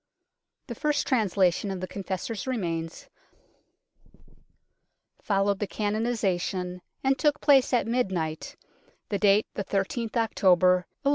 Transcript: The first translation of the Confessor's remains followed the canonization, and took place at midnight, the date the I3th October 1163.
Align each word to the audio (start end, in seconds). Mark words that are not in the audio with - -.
The 0.65 0.73
first 0.73 1.05
translation 1.05 1.69
of 1.69 1.79
the 1.79 1.87
Confessor's 1.87 2.47
remains 2.47 3.07
followed 5.21 5.59
the 5.59 5.67
canonization, 5.67 6.81
and 7.03 7.19
took 7.19 7.39
place 7.39 7.71
at 7.71 7.85
midnight, 7.85 8.55
the 9.09 9.19
date 9.19 9.45
the 9.53 9.63
I3th 9.63 10.17
October 10.17 10.69
1163. 11.05 11.09